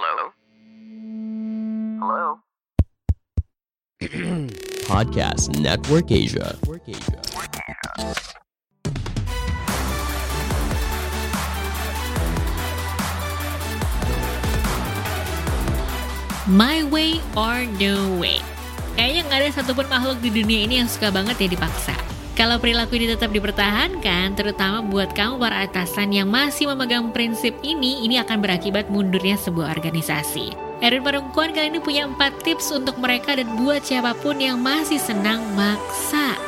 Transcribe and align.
Hello? 0.00 0.32
Hello? 2.00 2.40
Podcast 4.88 5.52
Network 5.60 6.08
Asia. 6.08 6.56
My 16.48 16.80
way 16.88 17.20
or 17.36 17.68
no 17.76 18.16
way. 18.16 18.40
Kayaknya 18.96 19.20
nggak 19.28 19.36
ada 19.36 19.50
satupun 19.52 19.84
makhluk 19.92 20.16
di 20.24 20.32
dunia 20.32 20.64
ini 20.64 20.80
yang 20.80 20.88
suka 20.88 21.12
banget 21.12 21.36
ya 21.44 21.48
dipaksa. 21.52 22.19
Kalau 22.40 22.56
perilaku 22.56 22.96
ini 22.96 23.12
tetap 23.12 23.36
dipertahankan, 23.36 24.32
terutama 24.32 24.80
buat 24.80 25.12
kamu 25.12 25.36
para 25.36 25.60
atasan 25.60 26.08
yang 26.08 26.32
masih 26.32 26.72
memegang 26.72 27.12
prinsip 27.12 27.52
ini, 27.60 28.00
ini 28.00 28.16
akan 28.16 28.40
berakibat 28.40 28.88
mundurnya 28.88 29.36
sebuah 29.36 29.68
organisasi. 29.76 30.56
Erin 30.80 31.04
Perempuan 31.04 31.52
kali 31.52 31.68
ini 31.68 31.84
punya 31.84 32.08
4 32.08 32.16
tips 32.40 32.72
untuk 32.72 32.96
mereka 32.96 33.36
dan 33.36 33.44
buat 33.60 33.84
siapa 33.84 34.16
pun 34.24 34.40
yang 34.40 34.56
masih 34.56 34.96
senang 34.96 35.44
maksa. 35.52 36.40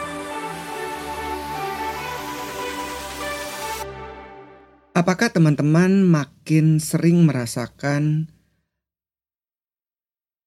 Apakah 4.96 5.28
teman-teman 5.28 6.08
makin 6.08 6.80
sering 6.80 7.28
merasakan 7.28 8.32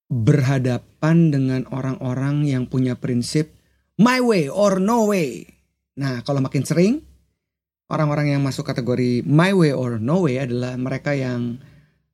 berhadapan 0.09 1.29
dengan 1.29 1.69
orang-orang 1.69 2.49
yang 2.49 2.65
punya 2.65 2.97
prinsip 2.97 3.54
my 3.99 4.19
way 4.19 4.51
or 4.51 4.79
no 4.79 5.09
way? 5.09 5.47
Nah, 5.95 6.23
kalau 6.27 6.43
makin 6.43 6.67
sering, 6.67 7.03
orang-orang 7.87 8.35
yang 8.35 8.41
masuk 8.43 8.67
kategori 8.67 9.23
my 9.23 9.55
way 9.55 9.71
or 9.71 9.97
no 10.01 10.27
way 10.27 10.41
adalah 10.41 10.75
mereka 10.75 11.15
yang 11.15 11.59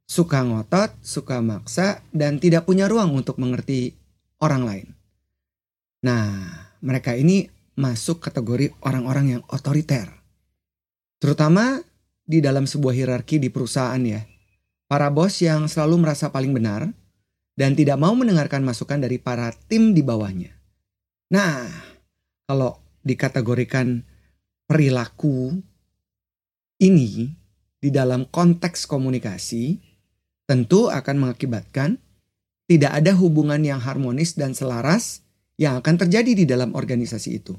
suka 0.05 0.43
ngotot, 0.43 0.93
suka 1.01 1.39
maksa, 1.39 2.03
dan 2.11 2.37
tidak 2.37 2.67
punya 2.67 2.91
ruang 2.91 3.15
untuk 3.15 3.39
mengerti 3.39 3.95
orang 4.43 4.63
lain. 4.67 4.87
Nah, 6.03 6.51
mereka 6.83 7.15
ini 7.15 7.47
masuk 7.79 8.19
kategori 8.19 8.75
orang-orang 8.83 9.39
yang 9.39 9.41
otoriter. 9.49 10.11
Terutama 11.21 11.79
di 12.25 12.39
dalam 12.39 12.69
sebuah 12.69 12.93
hierarki 12.93 13.41
di 13.41 13.49
perusahaan 13.51 14.01
ya. 14.01 14.21
Para 14.85 15.07
bos 15.07 15.39
yang 15.39 15.71
selalu 15.71 16.03
merasa 16.03 16.31
paling 16.31 16.51
benar 16.51 16.91
dan 17.55 17.75
tidak 17.75 17.95
mau 17.95 18.11
mendengarkan 18.11 18.63
masukan 18.63 18.99
dari 18.99 19.15
para 19.19 19.51
tim 19.71 19.95
di 19.95 20.03
bawahnya. 20.03 20.60
Nah, 21.31 21.63
kalau 22.43 22.75
dikategorikan 23.07 24.03
perilaku 24.67 25.55
ini 26.83 27.31
di 27.79 27.89
dalam 27.89 28.27
konteks 28.27 28.83
komunikasi, 28.83 29.79
tentu 30.43 30.91
akan 30.91 31.15
mengakibatkan 31.23 31.95
tidak 32.67 32.91
ada 32.91 33.15
hubungan 33.15 33.63
yang 33.63 33.79
harmonis 33.79 34.35
dan 34.35 34.51
selaras 34.51 35.23
yang 35.55 35.79
akan 35.79 35.95
terjadi 36.03 36.43
di 36.43 36.45
dalam 36.47 36.75
organisasi 36.75 37.39
itu. 37.39 37.55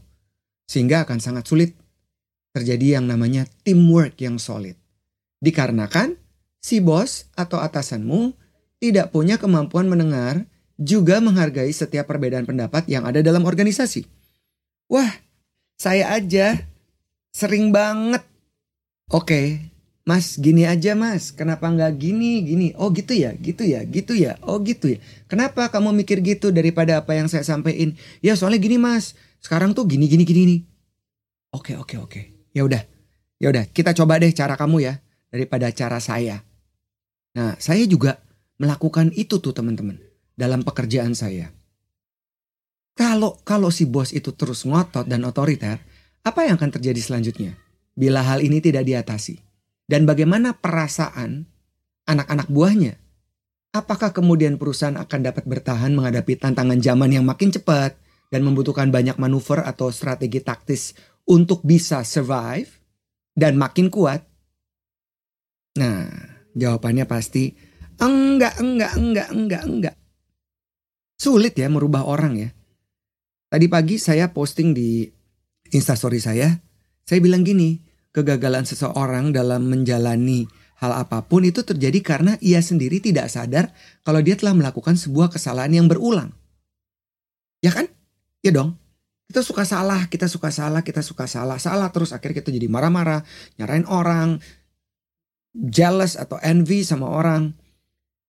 Sehingga 0.68 1.08
akan 1.08 1.18
sangat 1.20 1.48
sulit 1.48 1.72
terjadi 2.52 3.00
yang 3.00 3.08
namanya 3.08 3.48
teamwork 3.64 4.20
yang 4.20 4.36
solid. 4.36 4.76
Dikarenakan 5.40 6.20
si 6.60 6.84
bos 6.84 7.32
atau 7.32 7.56
atasanmu 7.56 8.36
tidak 8.84 9.16
punya 9.16 9.40
kemampuan 9.40 9.88
mendengar 9.88 10.44
juga 10.80 11.20
menghargai 11.20 11.70
setiap 11.70 12.08
perbedaan 12.08 12.48
pendapat 12.48 12.88
yang 12.88 13.04
ada 13.08 13.20
dalam 13.20 13.44
organisasi. 13.44 14.04
Wah, 14.88 15.10
saya 15.76 16.12
aja 16.12 16.62
sering 17.32 17.72
banget. 17.72 18.24
Oke, 19.12 19.72
Mas 20.02 20.34
gini 20.34 20.66
aja 20.66 20.98
mas, 20.98 21.30
kenapa 21.30 21.70
nggak 21.70 21.94
gini 21.94 22.42
gini? 22.42 22.66
Oh 22.74 22.90
gitu 22.90 23.14
ya, 23.14 23.38
gitu 23.38 23.62
ya, 23.62 23.86
gitu 23.86 24.18
ya, 24.18 24.34
oh 24.42 24.58
gitu 24.58 24.90
ya. 24.90 24.98
Kenapa 25.30 25.70
kamu 25.70 25.94
mikir 26.02 26.18
gitu 26.26 26.50
daripada 26.50 26.98
apa 26.98 27.14
yang 27.14 27.30
saya 27.30 27.46
sampaikan? 27.46 27.94
Ya 28.18 28.34
soalnya 28.34 28.58
gini 28.58 28.82
mas, 28.82 29.14
sekarang 29.38 29.78
tuh 29.78 29.86
gini 29.86 30.10
gini 30.10 30.26
gini 30.26 30.42
nih. 30.42 30.60
Oke 31.54 31.78
oke 31.78 32.02
oke, 32.02 32.50
ya 32.50 32.66
udah, 32.66 32.82
ya 33.38 33.54
udah 33.54 33.70
kita 33.70 33.94
coba 33.94 34.18
deh 34.18 34.34
cara 34.34 34.58
kamu 34.58 34.90
ya 34.90 34.98
daripada 35.30 35.70
cara 35.70 36.02
saya. 36.02 36.42
Nah 37.38 37.54
saya 37.62 37.86
juga 37.86 38.18
melakukan 38.58 39.14
itu 39.14 39.38
tuh 39.38 39.54
teman-teman 39.54 40.02
dalam 40.34 40.64
pekerjaan 40.64 41.12
saya. 41.12 41.52
Kalau 42.92 43.40
kalau 43.42 43.72
si 43.72 43.88
bos 43.88 44.12
itu 44.12 44.36
terus 44.36 44.68
ngotot 44.68 45.08
dan 45.08 45.24
otoriter, 45.24 45.80
apa 46.22 46.40
yang 46.44 46.60
akan 46.60 46.70
terjadi 46.76 47.00
selanjutnya? 47.00 47.56
Bila 47.92 48.24
hal 48.24 48.44
ini 48.44 48.60
tidak 48.60 48.84
diatasi 48.84 49.40
dan 49.88 50.04
bagaimana 50.08 50.56
perasaan 50.56 51.44
anak-anak 52.06 52.48
buahnya. 52.48 52.94
Apakah 53.72 54.12
kemudian 54.12 54.60
perusahaan 54.60 55.00
akan 55.00 55.20
dapat 55.24 55.48
bertahan 55.48 55.96
menghadapi 55.96 56.36
tantangan 56.36 56.76
zaman 56.76 57.08
yang 57.16 57.24
makin 57.24 57.48
cepat 57.48 57.96
dan 58.28 58.44
membutuhkan 58.44 58.92
banyak 58.92 59.16
manuver 59.16 59.64
atau 59.64 59.88
strategi 59.88 60.44
taktis 60.44 60.92
untuk 61.24 61.64
bisa 61.64 62.04
survive 62.04 62.68
dan 63.32 63.56
makin 63.56 63.88
kuat? 63.88 64.28
Nah, 65.80 66.04
jawabannya 66.52 67.08
pasti 67.08 67.56
enggak, 67.96 68.60
enggak, 68.60 68.92
enggak, 69.00 69.28
enggak, 69.32 69.62
enggak. 69.64 69.96
Sulit 71.22 71.54
ya 71.54 71.70
merubah 71.70 72.02
orang 72.02 72.34
ya. 72.34 72.50
Tadi 73.46 73.70
pagi 73.70 73.94
saya 74.02 74.34
posting 74.34 74.74
di 74.74 75.06
instastory 75.70 76.18
saya, 76.18 76.50
saya 77.06 77.22
bilang 77.22 77.46
gini, 77.46 77.78
kegagalan 78.10 78.66
seseorang 78.66 79.30
dalam 79.30 79.70
menjalani 79.70 80.50
hal 80.82 80.90
apa 80.90 81.22
pun 81.22 81.46
itu 81.46 81.62
terjadi 81.62 82.02
karena 82.02 82.34
ia 82.42 82.58
sendiri 82.58 82.98
tidak 82.98 83.30
sadar 83.30 83.70
kalau 84.02 84.18
dia 84.18 84.34
telah 84.34 84.50
melakukan 84.50 84.98
sebuah 84.98 85.30
kesalahan 85.30 85.70
yang 85.70 85.86
berulang. 85.86 86.34
Ya 87.62 87.70
kan? 87.70 87.86
Ya 88.42 88.50
dong. 88.50 88.74
Kita 89.30 89.46
suka 89.46 89.62
salah, 89.62 90.10
kita 90.10 90.26
suka 90.26 90.50
salah, 90.50 90.82
kita 90.82 91.06
suka 91.06 91.30
salah, 91.30 91.62
salah 91.62 91.86
terus 91.94 92.10
akhirnya 92.10 92.42
kita 92.42 92.50
jadi 92.50 92.66
marah-marah, 92.66 93.22
nyarain 93.62 93.86
orang, 93.86 94.42
jealous 95.54 96.18
atau 96.18 96.42
envy 96.42 96.82
sama 96.82 97.06
orang. 97.06 97.54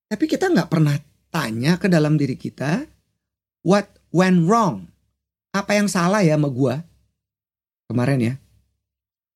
Tapi 0.06 0.30
kita 0.30 0.46
nggak 0.46 0.70
pernah 0.70 0.94
tanya 1.34 1.74
ke 1.82 1.90
dalam 1.90 2.14
diri 2.14 2.38
kita, 2.38 2.86
what 3.66 3.90
went 4.14 4.46
wrong? 4.46 4.86
Apa 5.50 5.74
yang 5.74 5.90
salah 5.90 6.22
ya 6.22 6.38
sama 6.38 6.46
gua? 6.46 6.86
Kemarin 7.90 8.22
ya, 8.22 8.34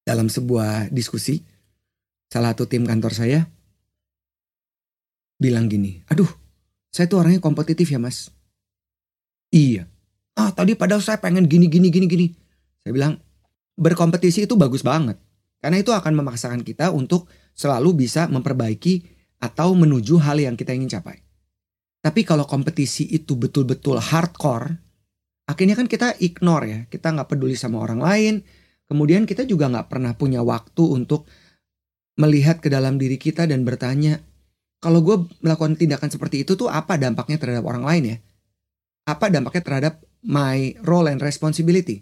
dalam 0.06 0.30
sebuah 0.30 0.94
diskusi, 0.94 1.42
salah 2.30 2.54
satu 2.54 2.70
tim 2.70 2.86
kantor 2.86 3.12
saya 3.12 3.40
bilang 5.42 5.66
gini, 5.66 6.06
aduh 6.06 6.30
saya 6.94 7.10
tuh 7.10 7.20
orangnya 7.20 7.42
kompetitif 7.42 7.90
ya 7.90 8.00
mas. 8.00 8.30
Iya. 9.52 9.90
Ah 10.38 10.54
tadi 10.54 10.78
padahal 10.78 11.02
saya 11.02 11.20
pengen 11.20 11.50
gini 11.50 11.68
gini 11.68 11.92
gini 11.92 12.06
gini. 12.08 12.26
Saya 12.80 12.94
bilang 12.94 13.20
berkompetisi 13.76 14.48
itu 14.48 14.54
bagus 14.56 14.80
banget. 14.80 15.20
Karena 15.58 15.82
itu 15.82 15.90
akan 15.90 16.14
memaksakan 16.14 16.62
kita 16.62 16.94
untuk 16.94 17.26
selalu 17.52 18.06
bisa 18.06 18.30
memperbaiki 18.30 19.02
atau 19.42 19.74
menuju 19.74 20.22
hal 20.22 20.38
yang 20.38 20.54
kita 20.54 20.72
ingin 20.72 20.88
capai. 20.98 21.27
Tapi 22.08 22.24
kalau 22.24 22.48
kompetisi 22.48 23.04
itu 23.12 23.36
betul-betul 23.36 24.00
hardcore, 24.00 24.72
akhirnya 25.44 25.76
kan 25.76 25.84
kita 25.84 26.16
ignore 26.24 26.64
ya. 26.64 26.80
Kita 26.88 27.12
nggak 27.12 27.36
peduli 27.36 27.52
sama 27.52 27.84
orang 27.84 28.00
lain, 28.00 28.34
Kemudian 28.88 29.28
kita 29.28 29.44
juga 29.44 29.68
nggak 29.68 29.92
pernah 29.92 30.16
punya 30.16 30.40
waktu 30.40 30.80
untuk 30.80 31.28
melihat 32.16 32.64
ke 32.64 32.72
dalam 32.72 32.96
diri 32.96 33.20
kita 33.20 33.44
dan 33.44 33.62
bertanya, 33.62 34.24
kalau 34.80 35.04
gue 35.04 35.28
melakukan 35.44 35.76
tindakan 35.76 36.08
seperti 36.08 36.42
itu 36.42 36.56
tuh 36.56 36.72
apa 36.72 36.96
dampaknya 36.96 37.36
terhadap 37.36 37.68
orang 37.68 37.84
lain 37.84 38.02
ya? 38.08 38.16
Apa 39.04 39.28
dampaknya 39.28 39.62
terhadap 39.62 39.94
my 40.24 40.72
role 40.88 41.12
and 41.12 41.20
responsibility? 41.20 42.00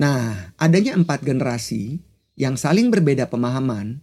Nah, 0.00 0.56
adanya 0.56 0.96
empat 0.96 1.20
generasi 1.20 2.00
yang 2.40 2.56
saling 2.56 2.88
berbeda 2.88 3.28
pemahaman 3.28 4.00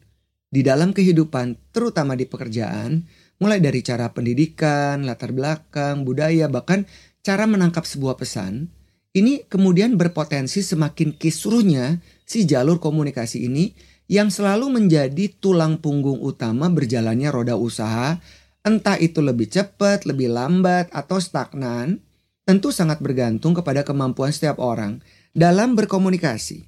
di 0.54 0.62
dalam 0.62 0.94
kehidupan, 0.94 1.58
terutama 1.74 2.14
di 2.14 2.30
pekerjaan, 2.30 3.10
mulai 3.40 3.64
dari 3.64 3.80
cara 3.80 4.12
pendidikan, 4.12 5.08
latar 5.08 5.32
belakang, 5.32 6.04
budaya, 6.04 6.52
bahkan 6.52 6.84
cara 7.24 7.48
menangkap 7.48 7.88
sebuah 7.88 8.20
pesan, 8.20 8.68
ini 9.16 9.48
kemudian 9.50 9.98
berpotensi 9.98 10.62
semakin 10.62 11.18
kisruhnya 11.18 12.04
si 12.30 12.46
jalur 12.46 12.78
komunikasi 12.78 13.50
ini 13.50 13.74
yang 14.06 14.30
selalu 14.30 14.70
menjadi 14.70 15.34
tulang 15.42 15.82
punggung 15.82 16.22
utama 16.22 16.70
berjalannya 16.70 17.30
roda 17.34 17.58
usaha, 17.58 18.22
entah 18.62 18.98
itu 19.02 19.22
lebih 19.22 19.50
cepat, 19.50 20.06
lebih 20.06 20.30
lambat, 20.30 20.94
atau 20.94 21.18
stagnan, 21.18 22.02
tentu 22.46 22.74
sangat 22.74 23.02
bergantung 23.02 23.54
kepada 23.54 23.86
kemampuan 23.86 24.34
setiap 24.34 24.58
orang 24.58 25.02
dalam 25.34 25.78
berkomunikasi. 25.78 26.66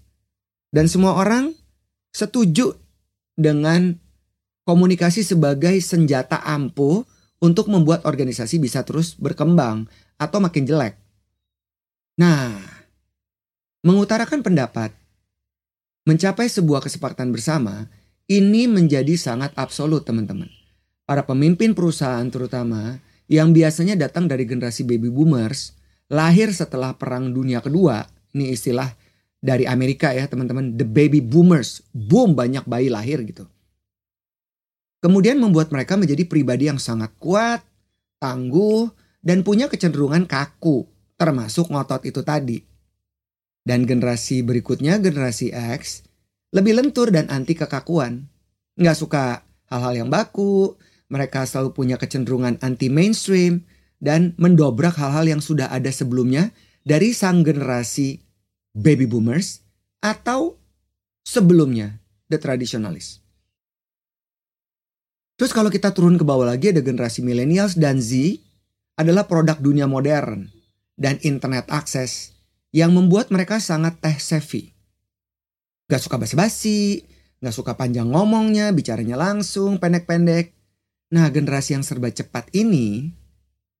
Dan 0.69 0.85
semua 0.85 1.17
orang 1.17 1.51
setuju 2.13 2.77
dengan 3.33 3.97
komunikasi 4.65 5.25
sebagai 5.25 5.77
senjata 5.81 6.41
ampuh 6.41 7.03
untuk 7.41 7.67
membuat 7.73 8.05
organisasi 8.05 8.61
bisa 8.61 8.85
terus 8.85 9.17
berkembang 9.17 9.89
atau 10.21 10.37
makin 10.37 10.63
jelek. 10.69 10.93
Nah, 12.21 12.53
mengutarakan 13.81 14.45
pendapat, 14.45 14.93
mencapai 16.05 16.45
sebuah 16.45 16.85
kesepakatan 16.85 17.33
bersama, 17.33 17.89
ini 18.29 18.69
menjadi 18.69 19.17
sangat 19.17 19.51
absolut 19.57 20.05
teman-teman. 20.05 20.49
para 21.11 21.27
pemimpin 21.27 21.75
perusahaan 21.75 22.23
terutama 22.31 22.95
yang 23.27 23.51
biasanya 23.51 23.99
datang 23.99 24.31
dari 24.31 24.47
generasi 24.47 24.87
baby 24.87 25.11
boomers, 25.11 25.75
lahir 26.07 26.55
setelah 26.55 26.95
Perang 26.95 27.35
Dunia 27.35 27.59
Kedua. 27.59 28.07
Ini 28.31 28.55
istilah 28.55 28.87
dari 29.43 29.67
Amerika 29.67 30.15
ya 30.15 30.23
teman-teman, 30.31 30.79
the 30.79 30.87
baby 30.87 31.19
boomers. 31.19 31.83
Boom 31.91 32.31
banyak 32.31 32.63
bayi 32.63 32.87
lahir 32.87 33.19
gitu. 33.27 33.43
Kemudian 35.01 35.41
membuat 35.41 35.73
mereka 35.73 35.97
menjadi 35.97 36.29
pribadi 36.29 36.69
yang 36.69 36.77
sangat 36.77 37.09
kuat, 37.17 37.65
tangguh, 38.21 38.93
dan 39.25 39.41
punya 39.41 39.65
kecenderungan 39.65 40.29
kaku, 40.29 40.85
termasuk 41.17 41.73
ngotot 41.73 42.05
itu 42.05 42.21
tadi. 42.21 42.61
Dan 43.65 43.89
generasi 43.89 44.45
berikutnya, 44.45 45.01
generasi 45.01 45.49
X, 45.53 46.05
lebih 46.53 46.77
lentur 46.77 47.09
dan 47.09 47.29
anti 47.33 47.57
kekakuan. 47.57 48.29
Nggak 48.77 48.97
suka 48.97 49.23
hal-hal 49.73 50.05
yang 50.05 50.09
baku, 50.09 50.77
mereka 51.09 51.49
selalu 51.49 51.73
punya 51.73 51.97
kecenderungan 51.97 52.61
anti 52.61 52.93
mainstream 52.93 53.65
dan 54.01 54.33
mendobrak 54.37 54.97
hal-hal 54.97 55.25
yang 55.25 55.41
sudah 55.41 55.69
ada 55.69 55.89
sebelumnya 55.89 56.53
dari 56.81 57.13
sang 57.13 57.45
generasi 57.45 58.21
baby 58.73 59.05
boomers 59.05 59.61
atau 60.01 60.57
sebelumnya 61.21 62.01
the 62.33 62.41
traditionalist. 62.41 63.20
Terus 65.41 65.57
kalau 65.57 65.73
kita 65.73 65.89
turun 65.89 66.21
ke 66.21 66.25
bawah 66.25 66.45
lagi 66.45 66.69
ada 66.69 66.85
generasi 66.85 67.25
millennials 67.25 67.73
dan 67.73 67.97
Z 67.97 68.37
adalah 68.93 69.25
produk 69.25 69.57
dunia 69.57 69.89
modern 69.89 70.45
dan 70.93 71.17
internet 71.25 71.65
akses 71.73 72.37
yang 72.69 72.93
membuat 72.93 73.33
mereka 73.33 73.57
sangat 73.57 73.97
tech 73.97 74.21
savvy. 74.21 74.69
Gak 75.89 75.97
suka 75.97 76.21
basa-basi, 76.21 77.09
gak 77.41 77.57
suka 77.57 77.73
panjang 77.73 78.13
ngomongnya, 78.13 78.69
bicaranya 78.69 79.17
langsung, 79.17 79.81
pendek-pendek. 79.81 80.53
Nah, 81.09 81.33
generasi 81.33 81.73
yang 81.73 81.81
serba 81.81 82.13
cepat 82.13 82.53
ini 82.53 83.09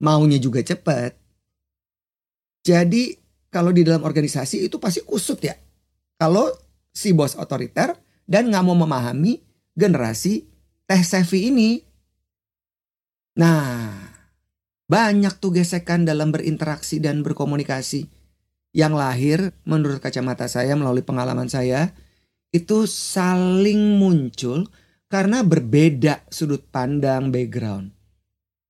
maunya 0.02 0.42
juga 0.42 0.66
cepat. 0.66 1.14
Jadi, 2.66 3.22
kalau 3.54 3.70
di 3.70 3.86
dalam 3.86 4.02
organisasi 4.02 4.66
itu 4.66 4.82
pasti 4.82 5.06
kusut 5.06 5.38
ya. 5.46 5.54
Kalau 6.18 6.50
si 6.90 7.14
bos 7.14 7.38
otoriter 7.38 7.94
dan 8.26 8.50
nggak 8.50 8.66
mau 8.66 8.74
memahami 8.74 9.38
generasi 9.78 10.51
teh 10.92 11.08
savvy 11.08 11.48
ini. 11.48 11.80
Nah, 13.40 13.96
banyak 14.92 15.40
tuh 15.40 15.56
gesekan 15.56 16.04
dalam 16.04 16.36
berinteraksi 16.36 17.00
dan 17.00 17.24
berkomunikasi. 17.24 18.12
Yang 18.76 18.94
lahir 19.00 19.40
menurut 19.64 20.04
kacamata 20.04 20.52
saya 20.52 20.76
melalui 20.76 21.08
pengalaman 21.08 21.48
saya 21.48 21.96
itu 22.52 22.84
saling 22.92 23.96
muncul 23.96 24.68
karena 25.08 25.48
berbeda 25.48 26.28
sudut 26.28 26.68
pandang 26.68 27.32
background. 27.32 27.96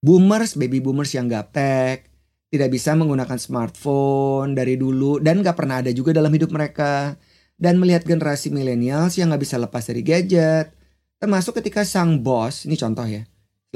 Boomers, 0.05 0.53
baby 0.53 0.77
boomers 0.77 1.17
yang 1.17 1.25
gaptek, 1.25 2.05
tidak 2.53 2.69
bisa 2.69 2.93
menggunakan 2.93 3.41
smartphone 3.41 4.53
dari 4.53 4.77
dulu 4.77 5.17
dan 5.17 5.41
gak 5.41 5.57
pernah 5.57 5.81
ada 5.81 5.89
juga 5.89 6.13
dalam 6.13 6.29
hidup 6.29 6.53
mereka. 6.53 7.17
Dan 7.61 7.77
melihat 7.77 8.05
generasi 8.05 8.49
millennials 8.49 9.17
yang 9.17 9.33
gak 9.33 9.41
bisa 9.41 9.57
lepas 9.61 9.85
dari 9.85 10.01
gadget. 10.01 10.80
Termasuk 11.21 11.61
ketika 11.61 11.85
sang 11.85 12.25
bos, 12.25 12.65
ini 12.65 12.73
contoh 12.73 13.05
ya, 13.05 13.21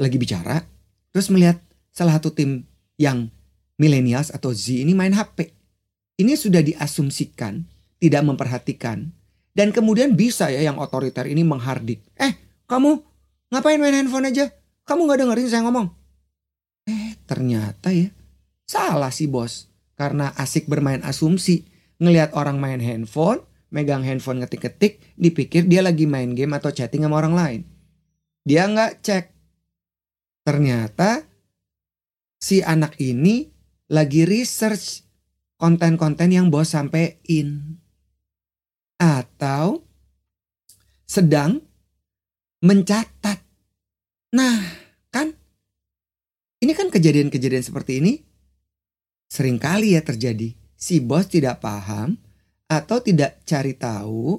lagi 0.02 0.18
bicara. 0.18 0.66
Terus 1.14 1.30
melihat 1.30 1.62
salah 1.94 2.18
satu 2.18 2.34
tim 2.34 2.66
yang 2.98 3.30
millennials 3.78 4.34
atau 4.34 4.50
Z 4.50 4.82
ini 4.82 4.98
main 4.98 5.14
HP. 5.14 5.54
Ini 6.18 6.34
sudah 6.34 6.58
diasumsikan, 6.58 7.62
tidak 8.02 8.26
memperhatikan. 8.26 9.14
Dan 9.54 9.70
kemudian 9.70 10.18
bisa 10.18 10.50
ya 10.50 10.58
yang 10.58 10.82
otoriter 10.82 11.30
ini 11.30 11.46
menghardik. 11.46 12.02
Eh 12.18 12.34
kamu 12.66 12.98
ngapain 13.54 13.78
main 13.78 13.94
handphone 13.94 14.26
aja? 14.26 14.50
Kamu 14.82 15.06
gak 15.06 15.22
dengerin 15.22 15.48
saya 15.48 15.62
ngomong? 15.70 15.86
Eh 16.90 17.14
ternyata 17.30 17.94
ya 17.94 18.10
salah 18.66 19.14
sih 19.14 19.30
bos. 19.30 19.70
Karena 19.94 20.34
asik 20.34 20.66
bermain 20.66 21.00
asumsi. 21.06 21.64
Ngelihat 21.96 22.36
orang 22.36 22.60
main 22.60 22.82
handphone, 22.82 23.40
megang 23.70 24.06
handphone 24.06 24.42
ngetik-ketik, 24.42 25.02
dipikir 25.18 25.66
dia 25.66 25.82
lagi 25.82 26.06
main 26.06 26.32
game 26.32 26.54
atau 26.54 26.70
chatting 26.70 27.02
sama 27.04 27.18
orang 27.18 27.34
lain. 27.34 27.60
Dia 28.46 28.70
nggak 28.70 29.02
cek. 29.02 29.24
Ternyata 30.46 31.26
si 32.38 32.62
anak 32.62 32.94
ini 33.02 33.50
lagi 33.90 34.22
research 34.22 35.02
konten-konten 35.58 36.30
yang 36.30 36.46
bos 36.46 36.70
sampein. 36.70 37.80
Atau 38.96 39.84
sedang 41.04 41.60
mencatat. 42.62 43.42
Nah, 44.32 44.58
kan 45.10 45.34
ini 46.62 46.72
kan 46.72 46.88
kejadian-kejadian 46.88 47.64
seperti 47.66 48.00
ini 48.00 48.12
sering 49.26 49.58
kali 49.58 49.98
ya 49.98 50.02
terjadi. 50.06 50.54
Si 50.76 51.00
bos 51.00 51.26
tidak 51.26 51.64
paham 51.64 52.20
atau 52.66 52.98
tidak 53.02 53.42
cari 53.46 53.74
tahu 53.74 54.38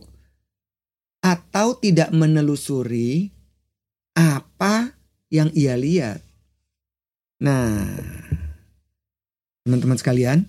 atau 1.23 1.67
tidak 1.79 2.11
menelusuri 2.11 3.31
apa 4.15 4.95
yang 5.27 5.51
ia 5.51 5.75
lihat. 5.75 6.23
Nah, 7.43 7.83
teman-teman 9.67 9.99
sekalian, 9.99 10.47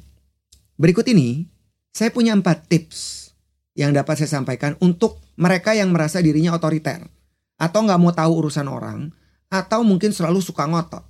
berikut 0.78 1.04
ini 1.10 1.46
saya 1.92 2.14
punya 2.14 2.32
empat 2.32 2.70
tips 2.70 3.30
yang 3.74 3.94
dapat 3.94 4.22
saya 4.22 4.38
sampaikan 4.38 4.74
untuk 4.78 5.22
mereka 5.38 5.74
yang 5.74 5.90
merasa 5.94 6.18
dirinya 6.22 6.54
otoriter 6.54 7.02
atau 7.58 7.80
nggak 7.82 8.00
mau 8.00 8.14
tahu 8.14 8.32
urusan 8.46 8.70
orang, 8.70 9.10
atau 9.50 9.82
mungkin 9.82 10.14
selalu 10.14 10.38
suka 10.38 10.64
ngotot. 10.70 11.02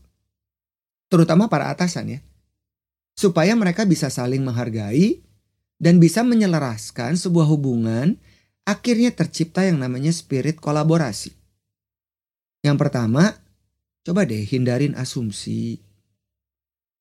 Terutama 1.13 1.47
para 1.53 1.69
atasan 1.69 2.19
ya. 2.19 2.21
Supaya 3.19 3.53
mereka 3.59 3.85
bisa 3.85 4.09
saling 4.09 4.41
menghargai 4.41 5.21
dan 5.79 6.03
bisa 6.03 6.27
menyelaraskan 6.27 7.15
sebuah 7.15 7.47
hubungan, 7.47 8.19
akhirnya 8.67 9.15
tercipta 9.15 9.63
yang 9.63 9.79
namanya 9.79 10.11
spirit 10.11 10.59
kolaborasi. 10.59 11.33
Yang 12.67 12.77
pertama, 12.83 13.39
coba 14.03 14.27
deh 14.27 14.43
hindarin 14.43 14.99
asumsi. 14.99 15.79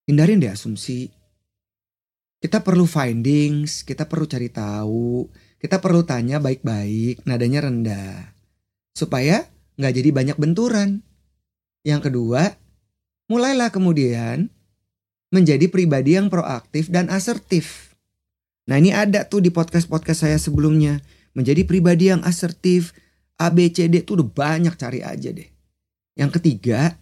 Hindarin 0.06 0.40
deh 0.40 0.54
asumsi. 0.54 1.10
Kita 2.38 2.62
perlu 2.62 2.86
findings, 2.86 3.82
kita 3.82 4.06
perlu 4.06 4.30
cari 4.30 4.54
tahu, 4.54 5.26
kita 5.58 5.82
perlu 5.82 6.06
tanya 6.06 6.38
baik-baik, 6.38 7.26
nadanya 7.26 7.66
rendah 7.66 8.38
supaya 8.98 9.46
nggak 9.78 9.94
jadi 9.94 10.10
banyak 10.10 10.38
benturan. 10.42 11.06
Yang 11.86 12.10
kedua, 12.10 12.58
mulailah 13.30 13.70
kemudian 13.70 14.50
menjadi 15.30 15.70
pribadi 15.70 16.18
yang 16.18 16.34
proaktif 16.34 16.90
dan 16.90 17.14
asertif. 17.14 17.87
Nah 18.68 18.76
ini 18.78 18.92
ada 18.92 19.24
tuh 19.24 19.40
di 19.40 19.50
podcast-podcast 19.50 20.28
saya 20.28 20.38
sebelumnya. 20.38 21.00
Menjadi 21.34 21.64
pribadi 21.64 22.10
yang 22.12 22.26
asertif, 22.26 22.92
ABCD 23.40 24.04
tuh 24.04 24.22
udah 24.22 24.28
banyak 24.28 24.74
cari 24.76 25.06
aja 25.06 25.30
deh. 25.30 25.48
Yang 26.18 26.42
ketiga, 26.42 26.98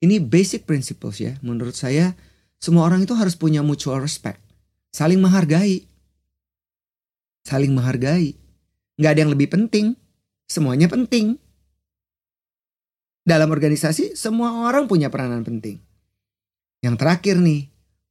ini 0.00 0.22
basic 0.22 0.64
principles 0.64 1.20
ya. 1.20 1.36
Menurut 1.44 1.76
saya 1.76 2.16
semua 2.56 2.86
orang 2.88 3.04
itu 3.04 3.12
harus 3.12 3.34
punya 3.36 3.60
mutual 3.60 4.00
respect. 4.00 4.40
Saling 4.94 5.20
menghargai. 5.20 5.84
Saling 7.44 7.74
menghargai. 7.74 8.34
Nggak 8.96 9.10
ada 9.10 9.20
yang 9.20 9.32
lebih 9.32 9.48
penting 9.52 10.00
semuanya 10.50 10.90
penting. 10.90 11.38
Dalam 13.22 13.54
organisasi, 13.54 14.18
semua 14.18 14.66
orang 14.66 14.90
punya 14.90 15.06
peranan 15.06 15.46
penting. 15.46 15.78
Yang 16.82 16.96
terakhir 16.98 17.38
nih, 17.38 17.69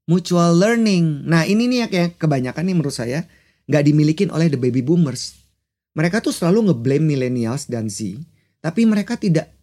mutual 0.10 0.58
learning. 0.58 1.30
Nah 1.30 1.46
ini 1.46 1.70
nih 1.70 1.86
ya 1.86 1.88
kayak 1.88 2.18
kebanyakan 2.18 2.66
nih 2.66 2.76
menurut 2.76 2.98
saya 2.98 3.30
nggak 3.70 3.84
dimiliki 3.86 4.26
oleh 4.34 4.50
the 4.50 4.58
baby 4.58 4.82
boomers. 4.82 5.38
Mereka 5.94 6.26
tuh 6.26 6.34
selalu 6.34 6.74
ngeblame 6.74 7.06
millennials 7.06 7.70
dan 7.70 7.86
Z, 7.86 8.18
tapi 8.58 8.90
mereka 8.90 9.22
tidak 9.22 9.54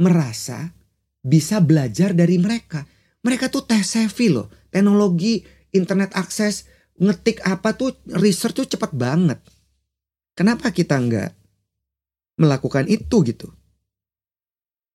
merasa 0.00 0.72
bisa 1.20 1.60
belajar 1.60 2.16
dari 2.16 2.40
mereka. 2.40 2.88
Mereka 3.20 3.52
tuh 3.52 3.68
teh 3.68 3.84
savvy 3.84 4.32
loh, 4.32 4.48
teknologi, 4.72 5.44
internet 5.76 6.16
akses, 6.16 6.64
ngetik 6.96 7.44
apa 7.44 7.76
tuh 7.76 8.00
research 8.16 8.64
tuh 8.64 8.68
cepat 8.72 8.96
banget. 8.96 9.36
Kenapa 10.32 10.72
kita 10.72 10.96
nggak 10.96 11.30
melakukan 12.40 12.88
itu 12.88 13.20
gitu. 13.28 13.52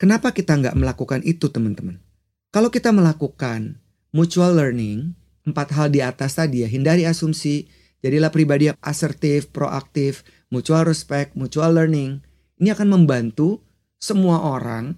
Kenapa 0.02 0.34
kita 0.34 0.58
nggak 0.58 0.74
melakukan 0.74 1.22
itu 1.22 1.54
teman-teman? 1.54 2.02
Kalau 2.50 2.74
kita 2.74 2.90
melakukan 2.90 3.85
mutual 4.16 4.56
learning, 4.56 5.12
empat 5.44 5.76
hal 5.76 5.92
di 5.92 6.00
atas 6.00 6.40
tadi 6.40 6.64
ya, 6.64 6.72
hindari 6.72 7.04
asumsi, 7.04 7.68
jadilah 8.00 8.32
pribadi 8.32 8.72
yang 8.72 8.80
asertif, 8.80 9.52
proaktif, 9.52 10.24
mutual 10.48 10.88
respect, 10.88 11.36
mutual 11.36 11.76
learning. 11.76 12.24
Ini 12.56 12.72
akan 12.72 12.96
membantu 12.96 13.60
semua 14.00 14.40
orang 14.40 14.96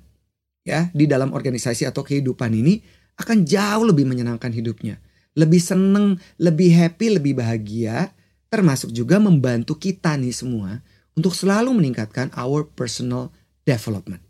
ya 0.62 0.94
di 0.94 1.10
dalam 1.10 1.34
organisasi 1.34 1.90
atau 1.90 2.06
kehidupan 2.06 2.54
ini 2.54 2.78
akan 3.18 3.42
jauh 3.42 3.90
lebih 3.90 4.06
menyenangkan 4.06 4.54
hidupnya. 4.54 5.02
Lebih 5.34 5.62
seneng, 5.62 6.22
lebih 6.38 6.70
happy, 6.78 7.18
lebih 7.18 7.34
bahagia. 7.42 8.14
Termasuk 8.48 8.94
juga 8.94 9.18
membantu 9.18 9.76
kita 9.76 10.14
nih 10.16 10.32
semua 10.32 10.80
untuk 11.18 11.34
selalu 11.34 11.74
meningkatkan 11.74 12.30
our 12.38 12.64
personal 12.64 13.34
development. 13.66 14.27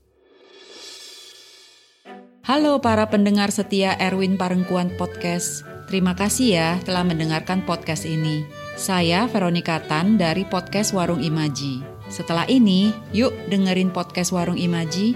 Halo 2.48 2.80
para 2.80 3.12
pendengar 3.12 3.52
setia 3.52 4.00
Erwin 4.00 4.40
Parengkuan 4.40 4.96
Podcast. 4.96 5.68
Terima 5.92 6.16
kasih 6.16 6.56
ya 6.56 6.70
telah 6.88 7.04
mendengarkan 7.04 7.68
podcast 7.68 8.08
ini. 8.08 8.48
Saya 8.80 9.28
Veronica 9.28 9.84
Tan 9.84 10.16
dari 10.16 10.48
podcast 10.48 10.96
Warung 10.96 11.20
Imaji. 11.20 11.84
Setelah 12.08 12.48
ini, 12.48 12.96
yuk 13.12 13.36
dengerin 13.52 13.92
podcast 13.92 14.32
Warung 14.32 14.56
Imaji. 14.56 15.12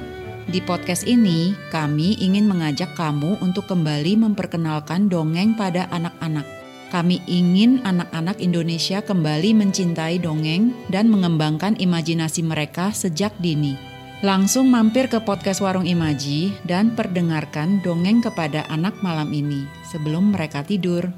Di 0.52 0.60
podcast 0.60 1.08
ini, 1.08 1.56
kami 1.72 2.20
ingin 2.20 2.52
mengajak 2.52 3.00
kamu 3.00 3.40
untuk 3.40 3.64
kembali 3.64 4.20
memperkenalkan 4.20 5.08
dongeng 5.08 5.56
pada 5.56 5.88
anak-anak. 5.88 6.44
Kami 6.92 7.24
ingin 7.32 7.80
anak-anak 7.88 8.44
Indonesia 8.44 9.00
kembali 9.00 9.56
mencintai 9.56 10.20
dongeng 10.20 10.76
dan 10.92 11.08
mengembangkan 11.08 11.80
imajinasi 11.80 12.44
mereka 12.44 12.92
sejak 12.92 13.32
dini. 13.40 13.91
Langsung 14.22 14.70
mampir 14.70 15.10
ke 15.10 15.18
podcast 15.18 15.66
Warung 15.66 15.90
Imaji 15.90 16.54
dan 16.70 16.94
perdengarkan 16.94 17.82
dongeng 17.82 18.22
kepada 18.22 18.70
anak 18.70 19.02
malam 19.02 19.34
ini 19.34 19.66
sebelum 19.82 20.30
mereka 20.30 20.62
tidur. 20.62 21.10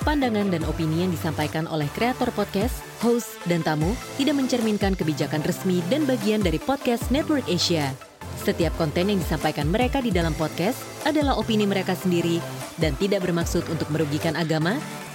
Pandangan 0.00 0.48
dan 0.48 0.64
opini 0.64 1.04
yang 1.04 1.12
disampaikan 1.12 1.68
oleh 1.68 1.84
kreator 1.92 2.32
podcast, 2.32 2.80
host, 3.04 3.36
dan 3.44 3.60
tamu 3.60 3.92
tidak 4.16 4.40
mencerminkan 4.40 4.96
kebijakan 4.96 5.44
resmi 5.44 5.84
dan 5.92 6.08
bagian 6.08 6.40
dari 6.40 6.56
podcast 6.56 7.12
Network 7.12 7.44
Asia. 7.44 7.92
Setiap 8.40 8.72
konten 8.80 9.12
yang 9.12 9.20
disampaikan 9.20 9.68
mereka 9.68 10.00
di 10.00 10.08
dalam 10.08 10.32
podcast 10.40 10.80
adalah 11.04 11.36
opini 11.36 11.68
mereka 11.68 11.92
sendiri 11.92 12.40
dan 12.80 12.96
tidak 12.96 13.28
bermaksud 13.28 13.68
untuk 13.68 13.92
merugikan 13.92 14.40
agama, 14.40 14.80